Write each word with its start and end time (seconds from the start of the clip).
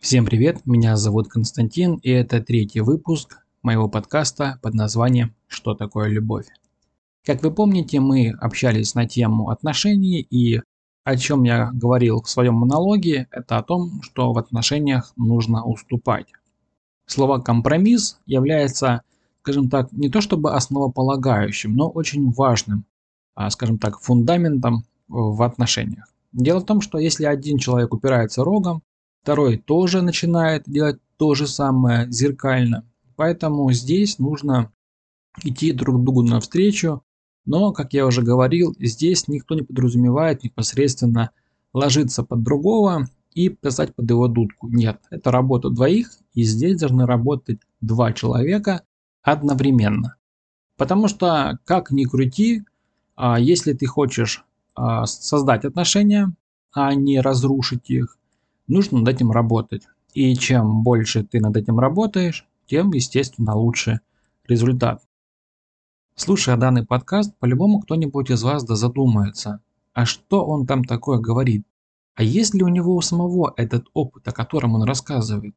Всем 0.00 0.24
привет, 0.24 0.64
меня 0.64 0.96
зовут 0.96 1.26
Константин, 1.28 1.96
и 1.96 2.10
это 2.10 2.40
третий 2.40 2.80
выпуск 2.80 3.40
моего 3.62 3.88
подкаста 3.88 4.60
под 4.62 4.74
названием 4.74 5.34
«Что 5.48 5.74
такое 5.74 6.08
любовь?». 6.08 6.46
Как 7.26 7.42
вы 7.42 7.50
помните, 7.50 7.98
мы 7.98 8.30
общались 8.30 8.94
на 8.94 9.08
тему 9.08 9.50
отношений, 9.50 10.20
и 10.20 10.62
о 11.02 11.16
чем 11.16 11.42
я 11.42 11.72
говорил 11.72 12.22
в 12.22 12.30
своем 12.30 12.54
монологе, 12.54 13.26
это 13.32 13.58
о 13.58 13.64
том, 13.64 14.00
что 14.02 14.32
в 14.32 14.38
отношениях 14.38 15.12
нужно 15.16 15.64
уступать. 15.64 16.28
Слово 17.06 17.40
«компромисс» 17.40 18.20
является, 18.24 19.02
скажем 19.42 19.68
так, 19.68 19.90
не 19.90 20.08
то 20.08 20.20
чтобы 20.20 20.54
основополагающим, 20.54 21.74
но 21.74 21.88
очень 21.90 22.30
важным, 22.30 22.84
а, 23.34 23.50
скажем 23.50 23.78
так, 23.78 23.98
фундаментом 24.00 24.84
в 25.08 25.42
отношениях. 25.42 26.06
Дело 26.32 26.60
в 26.60 26.66
том, 26.66 26.80
что 26.80 26.98
если 26.98 27.24
один 27.24 27.58
человек 27.58 27.92
упирается 27.92 28.44
рогом, 28.44 28.82
второй 29.28 29.58
тоже 29.58 30.00
начинает 30.00 30.62
делать 30.66 31.00
то 31.18 31.34
же 31.34 31.46
самое 31.46 32.10
зеркально. 32.10 32.86
Поэтому 33.14 33.70
здесь 33.72 34.18
нужно 34.18 34.72
идти 35.44 35.72
друг 35.72 36.02
другу 36.02 36.22
навстречу, 36.22 37.02
но, 37.44 37.72
как 37.72 37.92
я 37.92 38.06
уже 38.06 38.22
говорил, 38.22 38.74
здесь 38.78 39.28
никто 39.28 39.54
не 39.54 39.60
подразумевает 39.60 40.44
непосредственно 40.44 41.30
ложиться 41.74 42.22
под 42.22 42.42
другого 42.42 43.06
и 43.34 43.50
писать 43.50 43.94
под 43.94 44.08
его 44.08 44.28
дудку. 44.28 44.66
Нет, 44.68 44.98
это 45.10 45.30
работа 45.30 45.68
двоих, 45.68 46.08
и 46.32 46.42
здесь 46.44 46.80
должны 46.80 47.04
работать 47.04 47.60
два 47.82 48.14
человека 48.14 48.84
одновременно. 49.22 50.16
Потому 50.78 51.06
что, 51.06 51.58
как 51.66 51.90
ни 51.90 52.04
крути, 52.04 52.62
а, 53.14 53.38
если 53.38 53.74
ты 53.74 53.84
хочешь 53.84 54.42
а, 54.74 55.04
создать 55.04 55.66
отношения, 55.66 56.32
а 56.72 56.94
не 56.94 57.20
разрушить 57.20 57.90
их, 57.90 58.18
нужно 58.68 59.00
над 59.00 59.08
этим 59.08 59.32
работать. 59.32 59.88
И 60.14 60.34
чем 60.36 60.82
больше 60.82 61.24
ты 61.24 61.40
над 61.40 61.56
этим 61.56 61.78
работаешь, 61.78 62.46
тем, 62.66 62.92
естественно, 62.92 63.54
лучше 63.54 64.00
результат. 64.46 65.02
Слушая 66.14 66.56
данный 66.56 66.84
подкаст, 66.84 67.36
по-любому 67.38 67.80
кто-нибудь 67.80 68.30
из 68.30 68.42
вас 68.42 68.64
да 68.64 68.74
задумается, 68.74 69.60
а 69.92 70.04
что 70.04 70.44
он 70.44 70.66
там 70.66 70.84
такое 70.84 71.18
говорит? 71.18 71.64
А 72.14 72.22
есть 72.22 72.54
ли 72.54 72.62
у 72.62 72.68
него 72.68 72.96
у 72.96 73.00
самого 73.00 73.54
этот 73.56 73.86
опыт, 73.94 74.26
о 74.26 74.32
котором 74.32 74.74
он 74.74 74.82
рассказывает? 74.82 75.54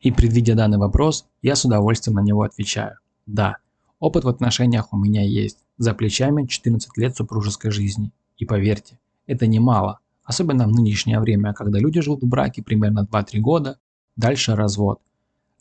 И 0.00 0.10
предвидя 0.10 0.54
данный 0.54 0.78
вопрос, 0.78 1.26
я 1.42 1.56
с 1.56 1.64
удовольствием 1.64 2.16
на 2.16 2.22
него 2.22 2.42
отвечаю. 2.42 2.98
Да, 3.26 3.58
опыт 3.98 4.24
в 4.24 4.28
отношениях 4.28 4.92
у 4.92 4.96
меня 4.96 5.22
есть. 5.22 5.58
За 5.78 5.92
плечами 5.94 6.46
14 6.46 6.96
лет 6.96 7.16
супружеской 7.16 7.70
жизни. 7.70 8.12
И 8.38 8.46
поверьте, 8.46 8.98
это 9.26 9.46
немало. 9.46 10.00
Особенно 10.26 10.66
в 10.66 10.72
нынешнее 10.72 11.20
время, 11.20 11.54
когда 11.54 11.78
люди 11.78 12.00
живут 12.00 12.24
в 12.24 12.26
браке 12.26 12.60
примерно 12.60 13.06
2-3 13.10 13.38
года, 13.38 13.78
дальше 14.16 14.56
развод. 14.56 15.00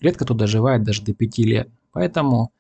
Редко 0.02 0.25
кто 0.25 0.33
доживает 0.33 0.83
даже 0.83 1.03
до 1.03 1.13
5 1.13 1.38
лет. 1.38 1.69
Поэтому 1.91 2.52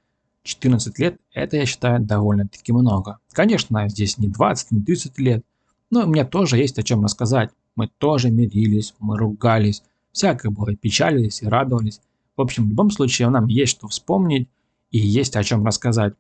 14 0.43 0.99
лет 0.99 1.19
это 1.33 1.57
я 1.57 1.65
считаю 1.65 1.99
довольно-таки 1.99 2.71
много. 2.71 3.17
Конечно, 3.31 3.89
здесь 3.89 4.19
не 4.19 4.27
20, 4.27 4.71
не 4.71 4.81
30 4.83 5.17
лет, 5.17 5.43
но 5.89 6.05
мне 6.05 6.23
тоже 6.23 6.57
есть 6.57 6.77
о 6.77 6.83
чем 6.83 7.03
рассказать. 7.03 7.49
Мы 7.75 7.89
тоже 7.97 8.29
мирились, 8.29 8.93
мы 8.99 9.17
ругались, 9.17 9.81
всякое 10.11 10.51
было, 10.51 10.75
печалились 10.75 11.41
и 11.41 11.47
радовались. 11.47 12.01
В 12.37 12.41
общем, 12.41 12.67
в 12.67 12.69
любом 12.69 12.91
случае 12.91 13.29
нам 13.29 13.47
есть 13.47 13.71
что 13.71 13.87
вспомнить 13.87 14.47
и 14.91 14.99
есть 14.99 15.35
о 15.35 15.43
чем 15.43 15.65
рассказать. 15.65 16.13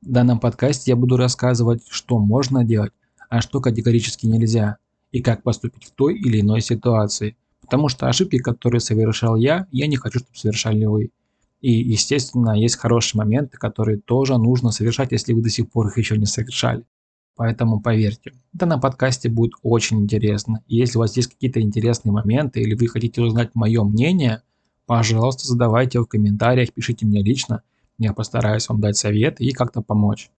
В 0.00 0.10
данном 0.10 0.40
подкасте 0.40 0.92
я 0.92 0.96
буду 0.96 1.18
рассказывать, 1.18 1.82
что 1.90 2.18
можно 2.18 2.64
делать, 2.64 2.92
а 3.28 3.42
что 3.42 3.60
категорически 3.60 4.24
нельзя– 4.24 4.78
и 5.12 5.22
как 5.22 5.42
поступить 5.42 5.84
в 5.84 5.92
той 5.92 6.16
или 6.16 6.40
иной 6.40 6.60
ситуации. 6.60 7.36
Потому 7.60 7.88
что 7.88 8.08
ошибки, 8.08 8.38
которые 8.38 8.80
совершал 8.80 9.36
я, 9.36 9.66
я 9.70 9.86
не 9.86 9.96
хочу, 9.96 10.18
чтобы 10.20 10.36
совершали 10.36 10.84
вы. 10.84 11.10
И, 11.60 11.72
естественно, 11.72 12.58
есть 12.58 12.76
хорошие 12.76 13.18
моменты, 13.18 13.58
которые 13.58 13.98
тоже 13.98 14.38
нужно 14.38 14.70
совершать, 14.70 15.12
если 15.12 15.32
вы 15.32 15.42
до 15.42 15.50
сих 15.50 15.70
пор 15.70 15.88
их 15.88 15.98
еще 15.98 16.16
не 16.16 16.26
совершали. 16.26 16.84
Поэтому 17.36 17.80
поверьте, 17.80 18.32
это 18.54 18.66
на 18.66 18.78
подкасте 18.78 19.28
будет 19.28 19.52
очень 19.62 20.00
интересно. 20.00 20.62
И 20.66 20.76
если 20.76 20.98
у 20.98 21.00
вас 21.00 21.16
есть 21.16 21.30
какие-то 21.30 21.60
интересные 21.60 22.12
моменты 22.12 22.60
или 22.60 22.74
вы 22.74 22.86
хотите 22.86 23.22
узнать 23.22 23.54
мое 23.54 23.82
мнение, 23.84 24.42
пожалуйста, 24.86 25.46
задавайте 25.46 25.98
его 25.98 26.06
в 26.06 26.08
комментариях, 26.08 26.72
пишите 26.72 27.06
мне 27.06 27.22
лично. 27.22 27.62
Я 27.98 28.12
постараюсь 28.12 28.68
вам 28.68 28.80
дать 28.80 28.96
совет 28.96 29.40
и 29.40 29.52
как-то 29.52 29.82
помочь. 29.82 30.30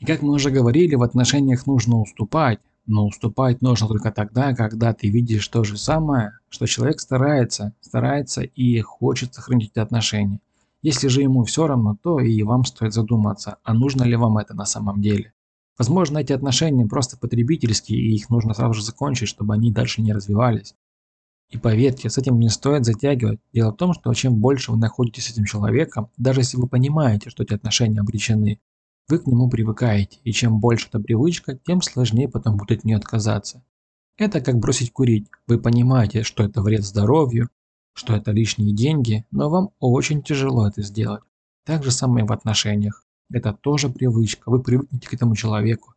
И 0.00 0.04
как 0.04 0.22
мы 0.22 0.32
уже 0.32 0.50
говорили, 0.50 0.96
в 0.96 1.02
отношениях 1.02 1.66
нужно 1.66 2.00
уступать, 2.00 2.58
но 2.86 3.06
уступать 3.06 3.62
нужно 3.62 3.88
только 3.88 4.10
тогда, 4.10 4.54
когда 4.54 4.92
ты 4.92 5.08
видишь 5.08 5.46
то 5.48 5.64
же 5.64 5.76
самое, 5.76 6.32
что 6.48 6.66
человек 6.66 7.00
старается, 7.00 7.74
старается 7.80 8.42
и 8.42 8.80
хочет 8.80 9.34
сохранить 9.34 9.70
эти 9.70 9.78
отношения. 9.78 10.40
Если 10.82 11.06
же 11.08 11.22
ему 11.22 11.44
все 11.44 11.66
равно, 11.66 11.96
то 12.02 12.18
и 12.18 12.42
вам 12.42 12.64
стоит 12.64 12.92
задуматься, 12.92 13.58
а 13.62 13.72
нужно 13.72 14.02
ли 14.02 14.16
вам 14.16 14.38
это 14.38 14.54
на 14.54 14.64
самом 14.64 15.00
деле. 15.00 15.32
Возможно, 15.78 16.18
эти 16.18 16.32
отношения 16.32 16.86
просто 16.86 17.16
потребительские, 17.16 18.00
и 18.00 18.14
их 18.14 18.30
нужно 18.30 18.52
сразу 18.52 18.74
же 18.74 18.84
закончить, 18.84 19.28
чтобы 19.28 19.54
они 19.54 19.72
дальше 19.72 20.02
не 20.02 20.12
развивались. 20.12 20.74
И 21.50 21.58
поверьте, 21.58 22.08
с 22.08 22.18
этим 22.18 22.38
не 22.40 22.48
стоит 22.48 22.84
затягивать. 22.84 23.38
Дело 23.52 23.72
в 23.72 23.76
том, 23.76 23.92
что 23.92 24.12
чем 24.14 24.36
больше 24.36 24.72
вы 24.72 24.78
находитесь 24.78 25.26
с 25.26 25.30
этим 25.30 25.44
человеком, 25.44 26.10
даже 26.16 26.40
если 26.40 26.56
вы 26.56 26.66
понимаете, 26.66 27.30
что 27.30 27.42
эти 27.42 27.52
отношения 27.54 28.00
обречены, 28.00 28.58
вы 29.12 29.18
к 29.18 29.26
нему 29.26 29.50
привыкаете, 29.50 30.20
и 30.24 30.32
чем 30.32 30.58
больше 30.58 30.88
эта 30.88 30.98
привычка, 30.98 31.54
тем 31.54 31.82
сложнее 31.82 32.30
потом 32.30 32.56
будет 32.56 32.78
от 32.78 32.84
нее 32.84 32.96
отказаться. 32.96 33.62
Это 34.16 34.40
как 34.40 34.56
бросить 34.56 34.90
курить. 34.90 35.26
Вы 35.46 35.58
понимаете, 35.58 36.22
что 36.22 36.42
это 36.42 36.62
вред 36.62 36.82
здоровью, 36.82 37.50
что 37.92 38.16
это 38.16 38.30
лишние 38.30 38.72
деньги, 38.72 39.26
но 39.30 39.50
вам 39.50 39.68
очень 39.80 40.22
тяжело 40.22 40.66
это 40.66 40.80
сделать. 40.80 41.22
Так 41.66 41.84
же 41.84 41.90
самое 41.90 42.24
в 42.24 42.32
отношениях. 42.32 43.04
Это 43.30 43.52
тоже 43.52 43.90
привычка. 43.90 44.50
Вы 44.50 44.62
привыкнете 44.62 45.06
к 45.06 45.12
этому 45.12 45.36
человеку. 45.36 45.92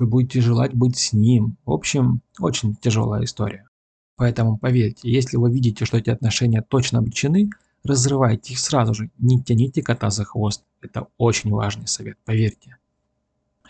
Вы 0.00 0.08
будете 0.08 0.40
желать 0.40 0.74
быть 0.74 0.96
с 0.96 1.12
ним. 1.12 1.58
В 1.64 1.70
общем, 1.70 2.20
очень 2.40 2.74
тяжелая 2.74 3.22
история. 3.22 3.68
Поэтому 4.16 4.58
поверьте, 4.58 5.08
если 5.08 5.36
вы 5.36 5.52
видите, 5.52 5.84
что 5.84 5.98
эти 5.98 6.10
отношения 6.10 6.62
точно 6.62 6.98
обречены, 6.98 7.48
разрывайте 7.86 8.52
их 8.52 8.58
сразу 8.58 8.94
же, 8.94 9.10
не 9.18 9.40
тяните 9.40 9.82
кота 9.82 10.10
за 10.10 10.24
хвост. 10.24 10.64
Это 10.80 11.06
очень 11.18 11.50
важный 11.50 11.86
совет, 11.86 12.18
поверьте. 12.24 12.76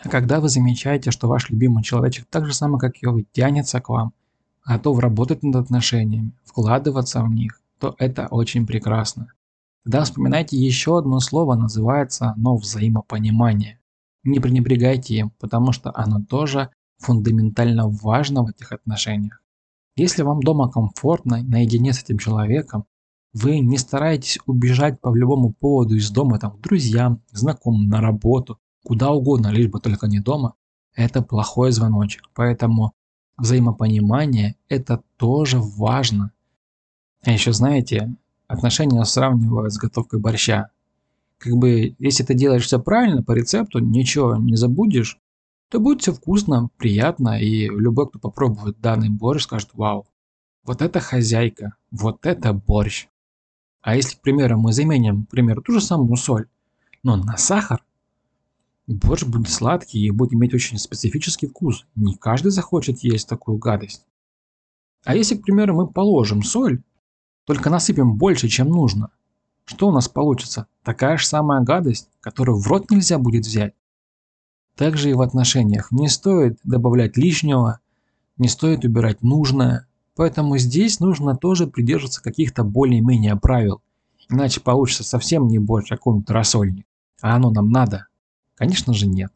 А 0.01 0.09
когда 0.09 0.39
вы 0.39 0.49
замечаете, 0.49 1.11
что 1.11 1.27
ваш 1.27 1.49
любимый 1.49 1.83
человечек 1.83 2.27
так 2.29 2.45
же 2.45 2.53
самое, 2.53 2.79
как 2.79 3.01
и 3.01 3.07
вы, 3.07 3.25
тянется 3.31 3.81
к 3.81 3.89
вам, 3.89 4.13
готов 4.65 4.99
работать 4.99 5.43
над 5.43 5.55
отношениями, 5.55 6.31
вкладываться 6.43 7.21
в 7.23 7.29
них, 7.29 7.61
то 7.79 7.95
это 7.97 8.27
очень 8.27 8.67
прекрасно. 8.67 9.31
Тогда 9.83 10.03
вспоминайте 10.03 10.57
еще 10.57 10.97
одно 10.97 11.19
слово, 11.19 11.55
называется 11.55 12.33
оно 12.35 12.57
взаимопонимание. 12.57 13.79
Не 14.23 14.39
пренебрегайте 14.39 15.15
им, 15.15 15.31
потому 15.39 15.71
что 15.71 15.91
оно 15.95 16.21
тоже 16.21 16.69
фундаментально 16.97 17.87
важно 17.87 18.43
в 18.43 18.49
этих 18.49 18.71
отношениях. 18.73 19.41
Если 19.95 20.23
вам 20.23 20.41
дома 20.41 20.69
комфортно, 20.69 21.41
наедине 21.41 21.93
с 21.93 22.03
этим 22.03 22.17
человеком, 22.17 22.85
вы 23.37 23.59
не 23.59 23.77
стараетесь 23.77 24.39
убежать 24.45 24.99
по 24.99 25.15
любому 25.15 25.53
поводу 25.53 25.95
из 25.95 26.09
дома, 26.09 26.39
там, 26.39 26.57
к 26.57 26.61
друзьям, 26.61 27.21
знакомым, 27.31 27.87
на 27.87 28.01
работу, 28.01 28.59
куда 28.83 29.11
угодно, 29.11 29.47
лишь 29.47 29.69
бы 29.69 29.79
только 29.79 30.07
не 30.07 30.19
дома. 30.19 30.55
Это 30.95 31.21
плохой 31.21 31.71
звоночек. 31.71 32.23
Поэтому 32.33 32.93
взаимопонимание– 33.37 34.55
это 34.69 35.03
тоже 35.17 35.59
важно. 35.59 36.31
А 37.23 37.31
еще, 37.31 37.53
знаете, 37.53 38.15
отношения 38.47 39.03
сравнивают 39.03 39.71
с 39.71 39.77
готовкой 39.77 40.19
борща. 40.19 40.71
Как 41.37 41.53
бы, 41.53 41.95
если 41.99 42.23
ты 42.23 42.33
делаешь 42.33 42.65
все 42.65 42.79
правильно, 42.79 43.21
по 43.21 43.33
рецепту, 43.33 43.77
ничего 43.77 44.35
не 44.37 44.55
забудешь, 44.55 45.19
то 45.69 45.79
будет 45.79 46.01
все 46.01 46.13
вкусно, 46.13 46.69
приятно, 46.77 47.39
и 47.39 47.67
любой, 47.67 48.07
кто 48.09 48.17
попробует 48.17 48.79
данный 48.79 49.09
борщ, 49.09 49.43
скажет 49.43 49.69
«Вау, 49.73 50.07
вот 50.63 50.81
это 50.81 50.99
хозяйка, 50.99 51.75
вот 51.91 52.25
это 52.25 52.53
борщ». 52.53 53.07
А 53.87 53.95
если, 53.95 54.17
к 54.17 54.21
примеру, 54.21 54.59
мы 54.59 54.73
заменим, 54.73 55.23
к 55.23 55.29
примеру, 55.29 55.61
ту 55.61 55.71
же 55.71 55.79
самую 55.79 56.17
соль, 56.17 56.49
но 57.03 57.15
на 57.15 57.37
сахар, 57.37 57.85
борщ 58.85 59.23
будет 59.23 59.47
сладкий 59.47 60.05
и 60.05 60.11
будет 60.11 60.33
иметь 60.33 60.53
очень 60.53 60.77
специфический 60.77 61.47
вкус. 61.47 61.85
Не 61.95 62.17
каждый 62.17 62.51
захочет 62.51 62.99
есть 62.99 63.29
такую 63.29 63.59
гадость. 63.59 64.05
А 65.05 65.15
если, 65.15 65.37
к 65.37 65.41
примеру, 65.41 65.73
мы 65.73 65.87
положим 65.87 66.43
соль, 66.43 66.83
только 67.45 67.69
насыпем 67.69 68.17
больше, 68.17 68.49
чем 68.49 68.67
нужно, 68.67 69.09
что 69.63 69.87
у 69.87 69.93
нас 69.93 70.09
получится? 70.09 70.67
Такая 70.83 71.15
же 71.15 71.25
самая 71.25 71.61
гадость, 71.61 72.09
которую 72.19 72.59
в 72.59 72.67
рот 72.67 72.91
нельзя 72.91 73.17
будет 73.17 73.45
взять. 73.45 73.73
Также 74.75 75.11
и 75.11 75.13
в 75.13 75.21
отношениях. 75.21 75.93
Не 75.93 76.09
стоит 76.09 76.59
добавлять 76.65 77.15
лишнего, 77.15 77.79
не 78.35 78.49
стоит 78.49 78.83
убирать 78.83 79.21
нужное, 79.21 79.87
Поэтому 80.17 80.57
здесь 80.57 80.99
нужно 80.99 81.37
тоже 81.37 81.67
придерживаться 81.67 82.23
каких-то 82.23 82.63
более-менее 82.63 83.35
правил. 83.35 83.81
Иначе 84.29 84.59
получится 84.59 85.03
совсем 85.03 85.47
не 85.47 85.59
больше 85.59 85.95
какой-нибудь 85.95 86.29
рассольник. 86.31 86.85
А 87.21 87.35
оно 87.35 87.51
нам 87.51 87.69
надо? 87.69 88.07
Конечно 88.55 88.93
же 88.93 89.05
нет. 89.05 89.31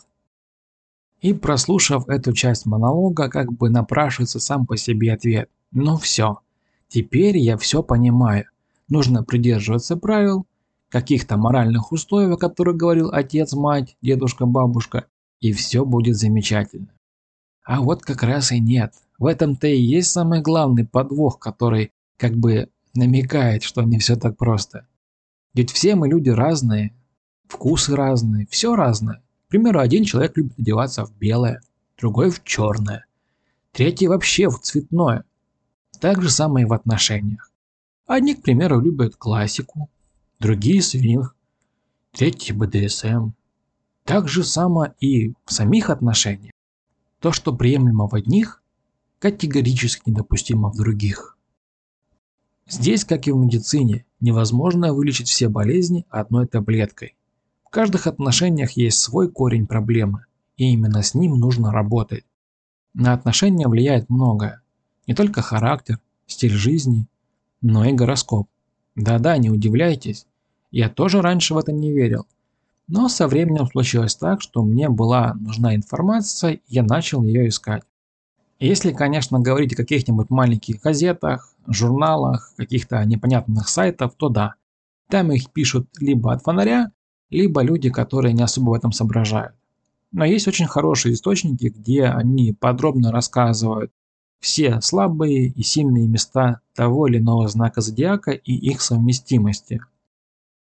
И 1.22 1.34
прослушав 1.34 2.10
эту 2.10 2.34
часть 2.34 2.66
монолога, 2.66 3.30
как 3.30 3.54
бы 3.54 3.70
напрашивается 3.70 4.40
сам 4.40 4.66
по 4.66 4.76
себе 4.76 5.14
ответ. 5.14 5.50
Ну 5.72 5.98
все. 5.98 6.40
Теперь 6.88 7.38
я 7.38 7.58
все 7.58 7.84
понимаю. 7.84 8.46
Нужно 8.90 9.24
придерживаться 9.24 9.96
правил, 9.96 10.48
каких-то 10.90 11.38
моральных 11.38 11.92
условий, 11.92 12.34
о 12.34 12.38
которых 12.38 12.76
говорил 12.76 13.12
отец, 13.14 13.54
мать, 13.54 13.96
дедушка, 14.02 14.48
бабушка, 14.48 15.06
и 15.40 15.54
все 15.54 15.86
будет 15.86 16.18
замечательно. 16.18 16.90
А 17.64 17.82
вот 17.82 18.02
как 18.02 18.24
раз 18.24 18.52
и 18.52 18.60
нет. 18.60 18.94
В 19.22 19.28
этом-то 19.28 19.68
и 19.68 19.80
есть 19.80 20.10
самый 20.10 20.42
главный 20.42 20.84
подвох, 20.84 21.38
который 21.38 21.92
как 22.18 22.36
бы 22.36 22.72
намекает, 22.96 23.62
что 23.62 23.84
не 23.84 24.00
все 24.00 24.16
так 24.16 24.36
просто. 24.36 24.88
Ведь 25.54 25.70
все 25.70 25.94
мы 25.94 26.08
люди 26.08 26.30
разные, 26.30 26.96
вкусы 27.48 27.96
разные, 27.96 28.48
все 28.50 28.76
разное. 28.76 29.22
К 29.46 29.50
примеру, 29.50 29.80
один 29.80 30.06
человек 30.06 30.36
любит 30.38 30.58
одеваться 30.58 31.06
в 31.06 31.16
белое, 31.16 31.62
другой 32.00 32.32
в 32.32 32.44
черное, 32.44 33.06
третий 33.74 34.08
вообще 34.08 34.50
в 34.50 34.60
цветное. 34.60 35.24
Так 36.00 36.24
же 36.24 36.32
самое 36.32 36.66
и 36.66 36.68
в 36.68 36.74
отношениях. 36.74 37.52
Одни, 38.08 38.34
к 38.34 38.42
примеру, 38.42 38.82
любят 38.82 39.18
классику, 39.18 39.92
другие 40.40 40.82
свинг, 40.82 41.36
третьи 42.12 42.54
БДСМ. 42.54 43.34
Так 44.04 44.28
же 44.28 44.44
само 44.44 44.96
и 45.00 45.34
в 45.46 45.54
самих 45.54 45.92
отношениях. 45.92 46.54
То, 47.20 47.32
что 47.32 47.56
приемлемо 47.56 48.08
в 48.08 48.16
одних, 48.16 48.61
категорически 49.22 50.10
недопустимо 50.10 50.72
в 50.72 50.78
других. 50.78 51.38
Здесь, 52.68 53.06
как 53.06 53.28
и 53.28 53.32
в 53.32 53.38
медицине, 53.38 54.04
невозможно 54.20 54.96
вылечить 54.96 55.28
все 55.28 55.48
болезни 55.48 56.08
одной 56.10 56.48
таблеткой. 56.48 57.16
В 57.64 57.70
каждых 57.70 58.08
отношениях 58.08 58.72
есть 58.72 58.98
свой 58.98 59.30
корень 59.30 59.68
проблемы, 59.68 60.26
и 60.58 60.74
именно 60.74 61.04
с 61.04 61.14
ним 61.14 61.40
нужно 61.40 61.72
работать. 61.72 62.26
На 62.96 63.14
отношения 63.14 63.68
влияет 63.68 64.10
многое. 64.10 64.64
Не 65.06 65.14
только 65.14 65.44
характер, 65.44 66.00
стиль 66.26 66.50
жизни, 66.50 67.06
но 67.62 67.86
и 67.86 67.94
гороскоп. 67.94 68.50
Да-да, 68.96 69.38
не 69.38 69.52
удивляйтесь, 69.52 70.26
я 70.72 70.90
тоже 70.90 71.22
раньше 71.22 71.54
в 71.54 71.60
это 71.60 71.72
не 71.72 71.92
верил. 71.92 72.26
Но 72.88 73.08
со 73.08 73.28
временем 73.28 73.68
случилось 73.68 74.16
так, 74.16 74.42
что 74.42 74.64
мне 74.64 74.90
была 74.90 75.36
нужна 75.36 75.76
информация, 75.76 76.54
и 76.54 76.62
я 76.70 76.82
начал 76.82 77.22
ее 77.22 77.48
искать. 77.48 77.84
Если, 78.62 78.94
конечно, 78.94 79.40
говорить 79.40 79.74
о 79.74 79.76
каких-нибудь 79.76 80.30
маленьких 80.30 80.82
газетах, 80.82 81.52
журналах, 81.66 82.54
каких-то 82.58 83.04
непонятных 83.06 83.68
сайтах, 83.68 84.14
то 84.16 84.30
да. 84.30 84.54
Там 85.10 85.32
их 85.32 85.50
пишут 85.50 85.90
либо 86.00 86.32
от 86.32 86.44
фонаря, 86.44 86.92
либо 87.32 87.64
люди, 87.64 87.90
которые 87.90 88.34
не 88.34 88.44
особо 88.44 88.70
в 88.70 88.74
этом 88.74 88.92
соображают. 88.92 89.56
Но 90.12 90.26
есть 90.26 90.48
очень 90.48 90.68
хорошие 90.68 91.14
источники, 91.14 91.74
где 91.76 92.06
они 92.06 92.54
подробно 92.54 93.12
рассказывают 93.12 93.92
все 94.40 94.80
слабые 94.82 95.48
и 95.48 95.64
сильные 95.64 96.08
места 96.08 96.62
того 96.76 97.08
или 97.08 97.18
иного 97.18 97.48
знака 97.48 97.82
зодиака 97.82 98.30
и 98.30 98.54
их 98.54 98.82
совместимости. 98.82 99.82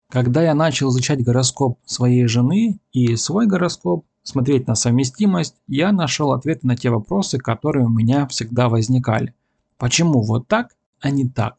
Когда 0.08 0.42
я 0.42 0.54
начал 0.54 0.88
изучать 0.88 1.22
гороскоп 1.22 1.78
своей 1.84 2.26
жены 2.26 2.80
и 2.92 3.16
свой 3.16 3.46
гороскоп, 3.46 4.06
смотреть 4.22 4.66
на 4.66 4.74
совместимость, 4.74 5.56
я 5.66 5.92
нашел 5.92 6.32
ответы 6.32 6.66
на 6.66 6.76
те 6.76 6.90
вопросы, 6.90 7.38
которые 7.38 7.86
у 7.86 7.90
меня 7.90 8.26
всегда 8.26 8.68
возникали. 8.68 9.34
Почему 9.78 10.22
вот 10.22 10.48
так, 10.48 10.76
а 11.00 11.10
не 11.10 11.28
так? 11.28 11.56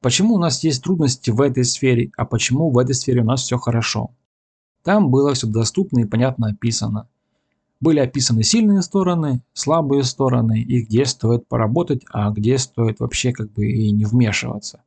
Почему 0.00 0.34
у 0.34 0.38
нас 0.38 0.64
есть 0.64 0.82
трудности 0.82 1.30
в 1.30 1.40
этой 1.40 1.64
сфере, 1.64 2.10
а 2.16 2.24
почему 2.24 2.70
в 2.70 2.78
этой 2.78 2.94
сфере 2.94 3.20
у 3.20 3.24
нас 3.24 3.42
все 3.42 3.56
хорошо? 3.56 4.10
Там 4.82 5.10
было 5.10 5.34
все 5.34 5.46
доступно 5.46 6.00
и 6.00 6.04
понятно 6.04 6.48
описано. 6.48 7.08
Были 7.80 7.98
описаны 7.98 8.42
сильные 8.42 8.82
стороны, 8.82 9.42
слабые 9.52 10.04
стороны 10.04 10.60
и 10.60 10.82
где 10.82 11.04
стоит 11.04 11.46
поработать, 11.46 12.02
а 12.12 12.30
где 12.30 12.58
стоит 12.58 13.00
вообще 13.00 13.32
как 13.32 13.52
бы 13.52 13.66
и 13.66 13.90
не 13.90 14.04
вмешиваться. 14.04 14.82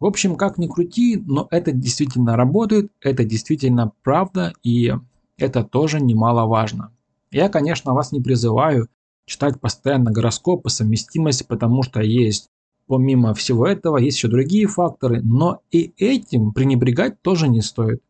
В 0.00 0.04
общем, 0.04 0.36
как 0.36 0.58
ни 0.58 0.66
крути, 0.66 1.16
но 1.16 1.48
это 1.50 1.72
действительно 1.72 2.36
работает, 2.36 2.92
это 3.00 3.24
действительно 3.24 3.92
правда, 4.02 4.52
и 4.62 4.92
это 5.38 5.64
тоже 5.64 6.00
немаловажно. 6.00 6.92
Я, 7.30 7.48
конечно, 7.48 7.92
вас 7.92 8.12
не 8.12 8.20
призываю 8.20 8.88
читать 9.26 9.60
постоянно 9.60 10.10
гороскопы, 10.10 10.70
совместимости, 10.70 11.44
потому 11.44 11.82
что 11.82 12.00
есть, 12.00 12.48
помимо 12.86 13.34
всего 13.34 13.66
этого, 13.66 13.98
есть 13.98 14.18
еще 14.18 14.28
другие 14.28 14.66
факторы, 14.66 15.20
но 15.22 15.60
и 15.70 15.92
этим 15.98 16.52
пренебрегать 16.52 17.20
тоже 17.20 17.48
не 17.48 17.60
стоит. 17.60 18.02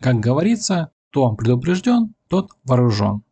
Как 0.00 0.18
говорится, 0.18 0.90
кто 1.10 1.32
предупрежден, 1.32 2.14
тот 2.28 2.50
вооружен. 2.64 3.22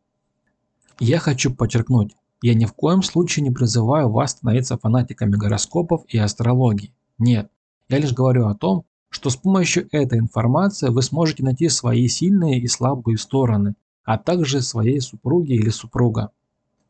Я 1.00 1.18
хочу 1.18 1.52
подчеркнуть, 1.52 2.14
я 2.42 2.54
ни 2.54 2.64
в 2.64 2.72
коем 2.72 3.02
случае 3.02 3.42
не 3.42 3.50
призываю 3.50 4.10
вас 4.10 4.32
становиться 4.32 4.78
фанатиками 4.78 5.32
гороскопов 5.32 6.04
и 6.08 6.18
астрологии. 6.18 6.94
Нет, 7.18 7.50
я 7.88 7.98
лишь 7.98 8.12
говорю 8.12 8.46
о 8.46 8.54
том, 8.54 8.84
что 9.10 9.28
с 9.28 9.36
помощью 9.36 9.88
этой 9.92 10.18
информации 10.18 10.88
вы 10.88 11.02
сможете 11.02 11.42
найти 11.42 11.68
свои 11.68 12.08
сильные 12.08 12.60
и 12.60 12.68
слабые 12.68 13.18
стороны, 13.18 13.74
а 14.04 14.18
также 14.18 14.62
своей 14.62 15.00
супруги 15.00 15.52
или 15.52 15.68
супруга. 15.68 16.30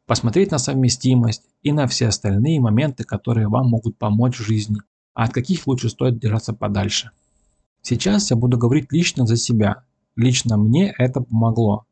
Посмотреть 0.06 0.50
на 0.50 0.58
совместимость 0.58 1.42
и 1.62 1.72
на 1.72 1.86
все 1.86 2.08
остальные 2.08 2.60
моменты, 2.60 3.04
которые 3.04 3.48
вам 3.48 3.68
могут 3.68 3.96
помочь 3.96 4.38
в 4.38 4.44
жизни, 4.44 4.78
а 5.14 5.24
от 5.24 5.32
каких 5.32 5.66
лучше 5.66 5.88
стоит 5.88 6.18
держаться 6.18 6.52
подальше. 6.52 7.10
Сейчас 7.82 8.30
я 8.30 8.36
буду 8.36 8.58
говорить 8.58 8.92
лично 8.92 9.26
за 9.26 9.36
себя. 9.36 9.84
Лично 10.16 10.56
мне 10.56 10.94
это 10.98 11.20
помогло. 11.20 11.86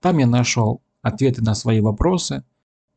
Там 0.00 0.18
я 0.18 0.26
нашел 0.26 0.82
ответы 1.02 1.42
на 1.42 1.54
свои 1.54 1.80
вопросы, 1.80 2.44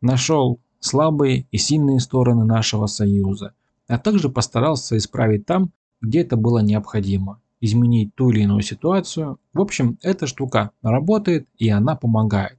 нашел 0.01 0.59
слабые 0.79 1.47
и 1.51 1.57
сильные 1.57 1.99
стороны 1.99 2.45
нашего 2.45 2.85
союза, 2.85 3.53
а 3.87 3.97
также 3.97 4.29
постарался 4.29 4.97
исправить 4.97 5.45
там, 5.45 5.71
где 6.01 6.21
это 6.21 6.37
было 6.37 6.59
необходимо, 6.59 7.41
изменить 7.59 8.15
ту 8.15 8.29
или 8.29 8.41
иную 8.41 8.61
ситуацию. 8.61 9.39
В 9.53 9.61
общем, 9.61 9.97
эта 10.01 10.27
штука 10.27 10.71
работает 10.81 11.47
и 11.57 11.69
она 11.69 11.95
помогает. 11.95 12.57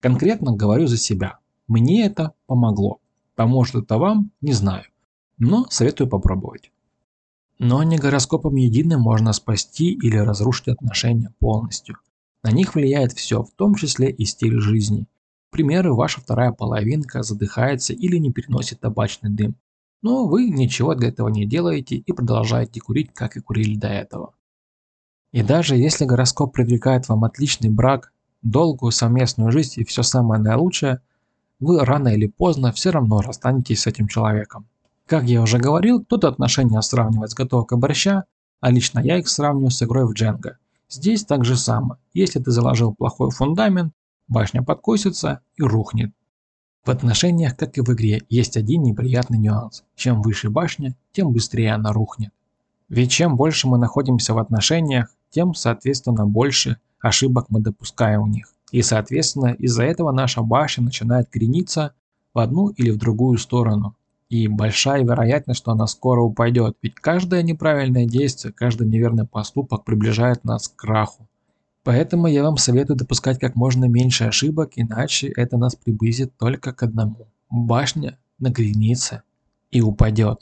Конкретно 0.00 0.52
говорю 0.54 0.86
за 0.86 0.96
себя. 0.96 1.38
Мне 1.66 2.04
это 2.04 2.32
помогло. 2.46 3.00
Поможет 3.36 3.84
это 3.84 3.98
вам, 3.98 4.30
не 4.40 4.52
знаю. 4.52 4.84
Но 5.38 5.66
советую 5.70 6.08
попробовать. 6.08 6.70
Но 7.58 7.82
не 7.82 7.96
гороскопом 7.96 8.56
единым 8.56 9.00
можно 9.00 9.32
спасти 9.32 9.92
или 9.92 10.16
разрушить 10.16 10.68
отношения 10.68 11.32
полностью. 11.38 11.96
На 12.42 12.50
них 12.50 12.74
влияет 12.74 13.12
все, 13.12 13.42
в 13.42 13.50
том 13.52 13.74
числе 13.74 14.10
и 14.10 14.24
стиль 14.24 14.60
жизни. 14.60 15.06
К 15.48 15.52
примеру, 15.52 15.96
ваша 15.96 16.20
вторая 16.20 16.52
половинка 16.52 17.22
задыхается 17.22 17.92
или 17.92 18.18
не 18.18 18.32
переносит 18.32 18.80
табачный 18.80 19.30
дым. 19.30 19.54
Но 20.04 20.26
вы 20.26 20.50
ничего 20.50 20.94
для 20.94 21.08
этого 21.08 21.30
не 21.30 21.46
делаете 21.46 21.96
и 21.96 22.12
продолжаете 22.12 22.78
курить, 22.78 23.14
как 23.14 23.38
и 23.38 23.40
курили 23.40 23.74
до 23.74 23.88
этого. 23.88 24.34
И 25.32 25.42
даже 25.42 25.76
если 25.76 26.04
гороскоп 26.04 26.52
предвигает 26.52 27.08
вам 27.08 27.24
отличный 27.24 27.70
брак, 27.70 28.12
долгую 28.42 28.92
совместную 28.92 29.50
жизнь 29.50 29.80
и 29.80 29.84
все 29.84 30.02
самое 30.02 30.42
наилучшее, 30.42 31.00
вы 31.58 31.82
рано 31.82 32.08
или 32.08 32.26
поздно 32.26 32.70
все 32.70 32.90
равно 32.90 33.22
расстанетесь 33.22 33.80
с 33.80 33.86
этим 33.86 34.06
человеком. 34.06 34.66
Как 35.06 35.24
я 35.24 35.40
уже 35.40 35.56
говорил, 35.56 36.04
кто-то 36.04 36.28
отношения 36.28 36.82
сравнивает 36.82 37.30
с 37.30 37.34
готовкой 37.34 37.78
борща, 37.78 38.24
а 38.60 38.70
лично 38.70 38.98
я 38.98 39.18
их 39.18 39.26
сравниваю 39.26 39.70
с 39.70 39.82
игрой 39.82 40.06
в 40.06 40.12
дженга. 40.12 40.58
Здесь 40.90 41.24
так 41.24 41.46
же 41.46 41.56
самое. 41.56 41.98
Если 42.12 42.40
ты 42.40 42.50
заложил 42.50 42.94
плохой 42.94 43.30
фундамент, 43.30 43.94
башня 44.28 44.62
подкосится 44.62 45.40
и 45.56 45.62
рухнет. 45.62 46.12
В 46.84 46.90
отношениях, 46.90 47.56
как 47.56 47.78
и 47.78 47.80
в 47.80 47.88
игре, 47.94 48.22
есть 48.28 48.58
один 48.58 48.82
неприятный 48.82 49.38
нюанс. 49.38 49.84
Чем 49.96 50.20
выше 50.20 50.50
башня, 50.50 50.94
тем 51.12 51.32
быстрее 51.32 51.72
она 51.72 51.92
рухнет. 51.92 52.30
Ведь 52.90 53.10
чем 53.10 53.36
больше 53.36 53.66
мы 53.66 53.78
находимся 53.78 54.34
в 54.34 54.38
отношениях, 54.38 55.08
тем, 55.30 55.54
соответственно, 55.54 56.26
больше 56.26 56.76
ошибок 57.00 57.46
мы 57.48 57.60
допускаем 57.60 58.24
в 58.24 58.28
них. 58.28 58.52
И, 58.70 58.82
соответственно, 58.82 59.54
из-за 59.54 59.84
этого 59.84 60.12
наша 60.12 60.42
башня 60.42 60.84
начинает 60.84 61.30
крениться 61.30 61.94
в 62.34 62.38
одну 62.38 62.68
или 62.68 62.90
в 62.90 62.98
другую 62.98 63.38
сторону. 63.38 63.96
И 64.28 64.46
большая 64.46 65.04
вероятность, 65.04 65.60
что 65.60 65.72
она 65.72 65.86
скоро 65.86 66.20
упадет, 66.20 66.76
ведь 66.82 66.96
каждое 66.96 67.42
неправильное 67.42 68.04
действие, 68.04 68.52
каждый 68.52 68.86
неверный 68.86 69.26
поступок 69.26 69.84
приближает 69.84 70.44
нас 70.44 70.68
к 70.68 70.76
краху. 70.76 71.26
Поэтому 71.84 72.26
я 72.26 72.42
вам 72.42 72.56
советую 72.56 72.96
допускать 72.96 73.38
как 73.38 73.56
можно 73.56 73.84
меньше 73.84 74.24
ошибок, 74.24 74.72
иначе 74.76 75.28
это 75.28 75.58
нас 75.58 75.76
приблизит 75.76 76.34
только 76.38 76.72
к 76.72 76.82
одному. 76.82 77.28
Башня 77.50 78.18
нагренится 78.38 79.22
и 79.70 79.82
упадет. 79.82 80.40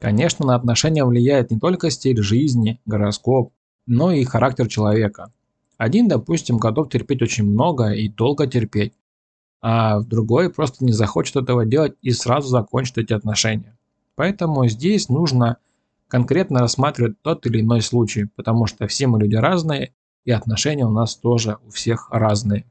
Конечно, 0.00 0.46
на 0.46 0.54
отношения 0.54 1.04
влияет 1.04 1.50
не 1.50 1.60
только 1.60 1.90
стиль 1.90 2.22
жизни, 2.22 2.80
гороскоп, 2.86 3.52
но 3.86 4.10
и 4.10 4.24
характер 4.24 4.68
человека. 4.68 5.32
Один, 5.76 6.08
допустим, 6.08 6.56
готов 6.56 6.88
терпеть 6.88 7.20
очень 7.22 7.44
много 7.44 7.90
и 7.90 8.08
долго 8.08 8.46
терпеть, 8.46 8.94
а 9.60 10.00
другой 10.00 10.50
просто 10.50 10.84
не 10.84 10.92
захочет 10.92 11.36
этого 11.36 11.66
делать 11.66 11.94
и 12.00 12.10
сразу 12.10 12.48
закончит 12.48 12.98
эти 12.98 13.12
отношения. 13.12 13.76
Поэтому 14.14 14.66
здесь 14.66 15.08
нужно 15.08 15.58
конкретно 16.08 16.60
рассматривать 16.60 17.20
тот 17.20 17.46
или 17.46 17.60
иной 17.60 17.82
случай, 17.82 18.24
потому 18.34 18.66
что 18.66 18.86
все 18.86 19.06
мы 19.06 19.20
люди 19.20 19.36
разные, 19.36 19.92
и 20.24 20.30
отношения 20.30 20.86
у 20.86 20.90
нас 20.90 21.16
тоже 21.16 21.58
у 21.66 21.70
всех 21.70 22.08
разные. 22.10 22.64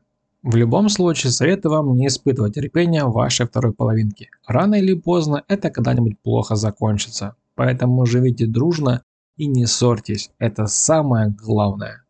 В 0.44 0.56
любом 0.56 0.90
случае, 0.90 1.32
советую 1.32 1.74
вам 1.74 1.96
не 1.96 2.08
испытывать 2.08 2.56
терпения 2.56 3.06
вашей 3.06 3.46
второй 3.46 3.74
половинки. 3.74 4.30
Рано 4.48 4.76
или 4.76 4.96
поздно 4.96 5.44
это 5.48 5.70
когда-нибудь 5.70 6.20
плохо 6.20 6.56
закончится. 6.56 7.36
Поэтому 7.56 8.06
живите 8.08 8.48
дружно 8.48 9.04
и 9.38 9.46
не 9.46 9.68
ссорьтесь. 9.68 10.32
Это 10.40 10.66
самое 10.66 11.30
главное. 11.30 12.04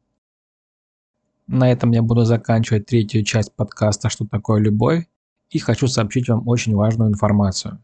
На 1.47 1.69
этом 1.69 1.91
я 1.91 2.01
буду 2.01 2.23
заканчивать 2.23 2.85
третью 2.85 3.25
часть 3.25 3.53
подкаста 3.53 4.09
«Что 4.09 4.25
такое 4.25 4.61
любовь?» 4.61 5.05
и 5.49 5.59
хочу 5.59 5.87
сообщить 5.87 6.29
вам 6.29 6.47
очень 6.47 6.73
важную 6.73 7.09
информацию. 7.09 7.79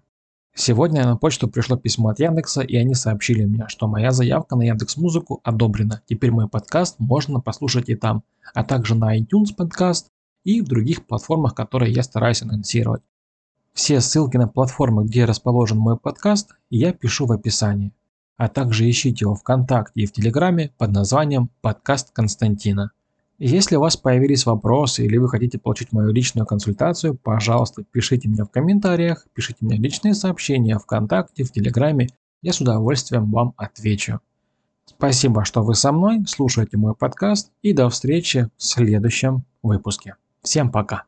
Сегодня 0.59 1.05
на 1.05 1.15
почту 1.15 1.47
пришло 1.47 1.77
письмо 1.77 2.09
от 2.09 2.19
Яндекса, 2.19 2.61
и 2.61 2.75
они 2.77 2.95
сообщили 2.95 3.45
мне, 3.45 3.65
что 3.67 3.87
моя 3.87 4.09
заявка 4.09 4.55
на 4.55 4.63
Яндекс 4.63 4.97
Музыку 4.97 5.39
одобрена. 5.43 6.01
Теперь 6.07 6.31
мой 6.31 6.49
подкаст 6.49 6.95
можно 6.97 7.39
послушать 7.39 7.89
и 7.89 7.95
там, 7.95 8.23
а 8.55 8.63
также 8.63 8.95
на 8.95 9.15
iTunes 9.15 9.53
подкаст 9.55 10.07
и 10.43 10.61
в 10.61 10.65
других 10.65 11.05
платформах, 11.05 11.53
которые 11.53 11.93
я 11.93 12.01
стараюсь 12.01 12.41
анонсировать. 12.41 13.03
Все 13.73 14.01
ссылки 14.01 14.37
на 14.37 14.47
платформы, 14.47 15.05
где 15.05 15.25
расположен 15.25 15.77
мой 15.77 15.95
подкаст, 15.95 16.55
я 16.71 16.91
пишу 16.91 17.27
в 17.27 17.33
описании. 17.33 17.93
А 18.35 18.47
также 18.47 18.89
ищите 18.89 19.25
его 19.25 19.35
ВКонтакте 19.35 20.01
и 20.01 20.05
в 20.07 20.11
Телеграме 20.11 20.71
под 20.79 20.91
названием 20.91 21.51
«Подкаст 21.61 22.09
Константина». 22.13 22.89
Если 23.39 23.75
у 23.75 23.81
вас 23.81 23.95
появились 23.95 24.47
вопросы 24.47 25.05
или 25.05 25.17
вы 25.17 25.29
хотите 25.29 25.59
получить 25.59 25.91
мою 25.91 26.11
личную 26.11 26.47
консультацию, 26.47 27.13
пожалуйста, 27.15 27.83
пишите 27.83 28.27
мне 28.27 28.43
в 28.43 28.49
комментариях, 28.49 29.27
пишите 29.33 29.59
мне 29.61 29.77
личные 29.77 30.15
сообщения 30.15 30.79
ВКонтакте, 30.79 31.43
в 31.43 31.51
Телеграме, 31.51 32.09
я 32.41 32.51
с 32.51 32.61
удовольствием 32.61 33.29
вам 33.31 33.53
отвечу. 33.55 34.21
Спасибо, 34.85 35.45
что 35.45 35.61
вы 35.61 35.75
со 35.75 35.91
мной, 35.91 36.23
слушаете 36.27 36.77
мой 36.77 36.95
подкаст 36.95 37.51
и 37.61 37.73
до 37.73 37.89
встречи 37.89 38.49
в 38.57 38.63
следующем 38.63 39.43
выпуске. 39.61 40.15
Всем 40.41 40.71
пока! 40.71 41.03